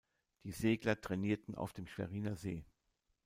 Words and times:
Die 0.45 0.51
Segler 0.51 0.99
trainierten 0.99 1.53
auf 1.53 1.73
dem 1.73 1.85
Schweriner 1.85 2.35
See. 2.35 2.65